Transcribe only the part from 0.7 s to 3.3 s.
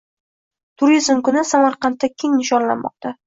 Turizm kuni Samarqandda keng nishonlanmoqda